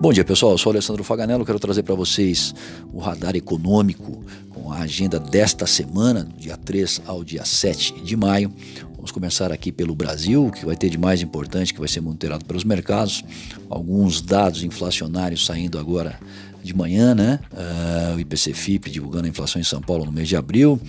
[0.00, 2.54] Bom dia pessoal, eu sou Alessandro Faganello, quero trazer para vocês
[2.90, 8.16] o radar econômico com a agenda desta semana, do dia 3 ao dia 7 de
[8.16, 8.50] maio.
[8.96, 12.00] Vamos começar aqui pelo Brasil, o que vai ter de mais importante, que vai ser
[12.00, 13.22] monitorado pelos mercados.
[13.68, 16.18] Alguns dados inflacionários saindo agora
[16.62, 17.40] de manhã, né?
[17.52, 20.80] Uh, o IPC-FIP divulgando a inflação em São Paulo no mês de abril,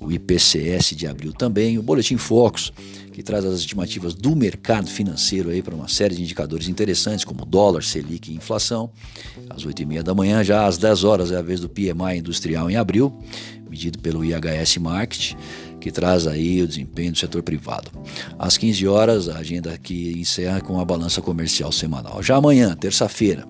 [0.00, 2.72] o IPCS de abril também, o Boletim Focus
[3.16, 7.46] que traz as estimativas do mercado financeiro aí para uma série de indicadores interessantes, como
[7.46, 8.90] dólar, Selic e inflação.
[9.48, 12.76] Às 8h30 da manhã, já às 10 horas é a vez do PMI industrial em
[12.76, 13.18] abril,
[13.70, 15.32] medido pelo IHS Market,
[15.80, 17.90] que traz aí o desempenho do setor privado.
[18.38, 22.22] Às 15 horas, a agenda que encerra com a balança comercial semanal.
[22.22, 23.48] Já amanhã, terça-feira,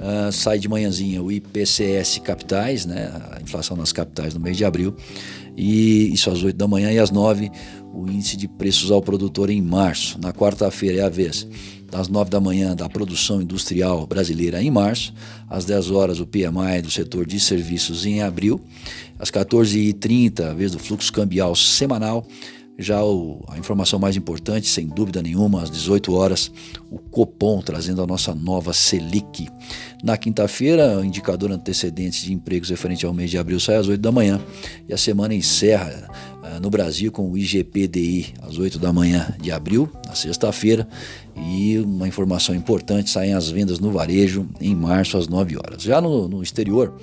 [0.00, 4.64] Uh, sai de manhãzinha o IPCS capitais, né, a inflação nas capitais no mês de
[4.64, 4.96] abril,
[5.54, 7.50] e isso às 8 da manhã e às 9
[7.92, 10.18] o índice de preços ao produtor em março.
[10.18, 11.46] Na quarta-feira é a vez.
[11.90, 15.12] Das 9 da manhã da produção industrial brasileira em março,
[15.48, 18.60] às 10 horas o PMI do setor de serviços em abril,
[19.18, 22.24] às 14h30 a vez do fluxo cambial semanal,
[22.82, 26.50] já o, a informação mais importante, sem dúvida nenhuma, às 18 horas,
[26.90, 29.48] o Copom trazendo a nossa nova Selic.
[30.02, 34.00] Na quinta-feira, o indicador antecedente de empregos referente ao mês de abril sai às 8
[34.00, 34.40] da manhã
[34.88, 36.08] e a semana encerra
[36.42, 40.88] uh, no Brasil com o IGPDI às 8 da manhã de abril, na sexta-feira,
[41.36, 45.82] e uma informação importante, saem as vendas no varejo em março às 9 horas.
[45.82, 46.94] Já no, no exterior,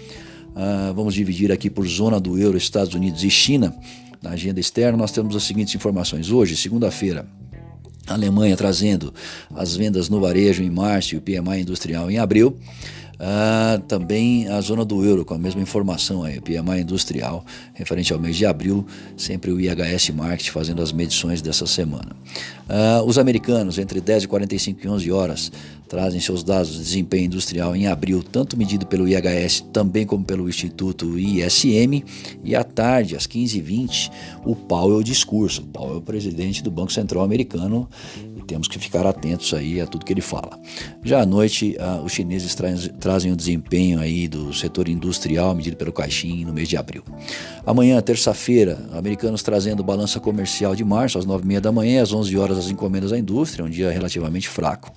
[0.56, 3.76] uh, vamos dividir aqui por zona do euro, Estados Unidos e China.
[4.22, 6.32] Na agenda externa, nós temos as seguintes informações.
[6.32, 7.28] Hoje, segunda-feira,
[8.08, 9.14] a Alemanha trazendo
[9.54, 12.58] as vendas no varejo em março e o PMI industrial em abril.
[13.20, 17.44] Ah, também a zona do euro, com a mesma informação aí, PMI industrial,
[17.74, 22.16] referente ao mês de abril, sempre o IHS Market fazendo as medições dessa semana.
[22.70, 25.52] Ah, os americanos, entre 10 e 45 e 11 horas,
[25.88, 30.48] trazem seus dados de desempenho industrial em abril, tanto medido pelo IHS também como pelo
[30.48, 32.04] Instituto ISM,
[32.44, 34.12] e à tarde, às 15h20,
[34.46, 35.62] o Powell discurso.
[35.62, 37.90] O Powell é o presidente do Banco Central Americano
[38.48, 40.58] temos que ficar atentos aí a tudo que ele fala.
[41.04, 42.68] Já à noite, uh, os chineses tra
[43.00, 47.04] trazem o desempenho aí do setor industrial medido pelo Caixin no mês de abril.
[47.66, 52.58] Amanhã, terça-feira, americanos trazendo balança comercial de março às 9h30 da manhã, às 11 horas
[52.58, 54.92] as encomendas da indústria, um dia relativamente fraco.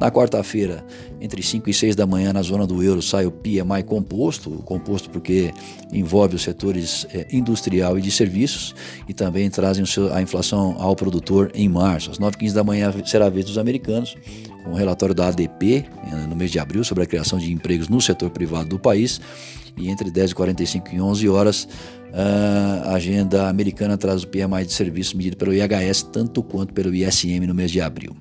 [0.00, 0.84] Na quarta-feira,
[1.20, 5.10] entre 5 e 6 da manhã, na zona do euro, sai o PMI composto, composto
[5.10, 5.52] porque
[5.92, 8.74] envolve os setores eh, industrial e de serviços,
[9.08, 12.10] e também trazem a inflação ao produtor em março.
[12.10, 14.16] Às 9h15 da manhã será vez dos americanos,
[14.66, 18.00] o relatório da ADP, eh, no mês de abril, sobre a criação de empregos no
[18.00, 19.20] setor privado do país.
[19.76, 21.68] E entre 10 e 45 e 11 horas,
[22.84, 27.44] a agenda americana traz o PMI de serviços medido pelo IHS, tanto quanto pelo ISM
[27.46, 28.16] no mês de abril.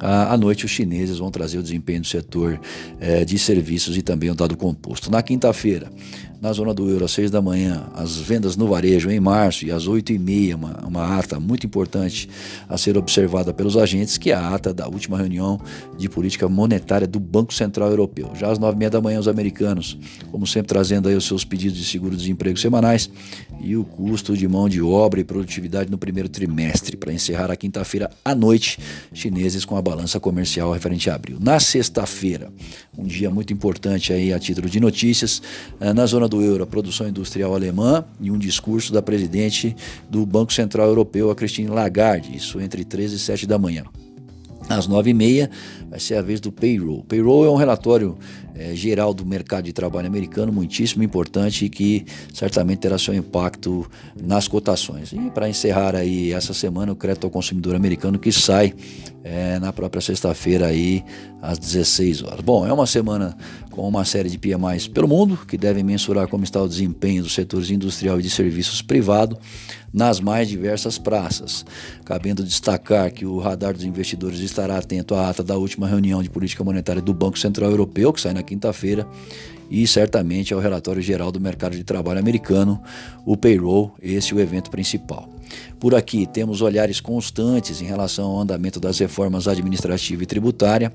[0.00, 2.58] À noite, os chineses vão trazer o desempenho do setor
[2.98, 5.10] eh, de serviços e também o dado composto.
[5.10, 5.90] Na quinta-feira,
[6.44, 9.72] na zona do euro às 6 da manhã, as vendas no varejo em março e
[9.72, 12.28] às 8 e meia, uma, uma ata muito importante
[12.68, 15.58] a ser observada pelos agentes, que é a ata da última reunião
[15.96, 18.30] de política monetária do Banco Central Europeu.
[18.34, 19.98] Já às 9 e meia da manhã, os americanos,
[20.30, 23.10] como sempre, trazendo aí os seus pedidos de seguro-desemprego semanais
[23.60, 27.56] e o custo de mão de obra e produtividade no primeiro trimestre, para encerrar a
[27.56, 28.78] quinta-feira à noite,
[29.12, 31.38] chineses com a balança comercial referente a abril.
[31.40, 32.52] Na sexta-feira,
[32.96, 35.42] um dia muito importante aí a título de notícias,
[35.80, 39.74] eh, na zona do euro, a produção industrial alemã e um discurso da presidente
[40.10, 43.84] do Banco Central Europeu, a Christine Lagarde, isso entre 13 e 7 da manhã.
[44.68, 45.50] Às 9h30
[45.90, 47.04] vai ser a vez do payroll.
[47.04, 48.16] Payroll é um relatório
[48.54, 53.88] é, geral do mercado de trabalho americano, muitíssimo importante e que certamente terá seu impacto
[54.20, 55.12] nas cotações.
[55.12, 58.74] E para encerrar aí essa semana, o crédito ao consumidor americano que sai
[59.24, 61.04] é, na própria sexta-feira aí
[61.42, 62.40] às 16 horas.
[62.40, 63.36] Bom, é uma semana
[63.70, 67.34] com uma série de PMIs pelo mundo que devem mensurar como está o desempenho dos
[67.34, 69.38] setores industrial e de serviços privado
[69.92, 71.64] nas mais diversas praças.
[72.04, 76.30] Cabendo destacar que o radar dos investidores estará atento à ata da última reunião de
[76.30, 79.06] política monetária do Banco Central Europeu, que sai na quinta-feira,
[79.68, 82.80] e certamente ao relatório geral do mercado de trabalho americano,
[83.26, 85.28] o payroll, esse é o evento principal.
[85.80, 90.92] Por aqui temos olhares constantes em relação ao andamento das reformas administrativa e tributária,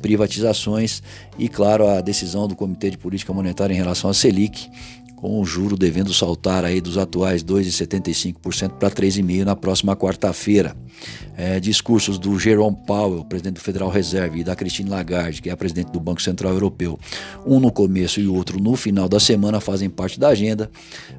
[0.00, 1.02] privatizações
[1.38, 4.70] e, claro, a decisão do Comitê de Política Monetária em relação à Selic,
[5.20, 10.74] com o juro devendo saltar aí dos atuais 2,75% para 3,5% na próxima quarta-feira.
[11.36, 15.52] É, discursos do Jerome Powell, presidente do Federal Reserve, e da Christine Lagarde, que é
[15.52, 16.98] a presidente do Banco Central Europeu,
[17.46, 20.70] um no começo e outro no final da semana, fazem parte da agenda.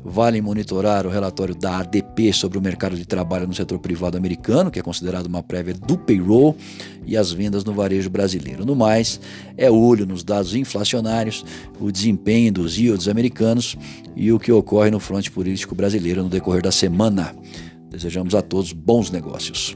[0.03, 4.69] Vale monitorar o relatório da ADP sobre o mercado de trabalho no setor privado americano,
[4.69, 6.55] que é considerado uma prévia do payroll,
[7.05, 8.65] e as vendas no varejo brasileiro.
[8.65, 9.19] No mais,
[9.57, 11.45] é olho nos dados inflacionários,
[11.79, 13.75] o desempenho dos yields americanos
[14.15, 17.35] e o que ocorre no fronte político brasileiro no decorrer da semana.
[17.89, 19.75] Desejamos a todos bons negócios.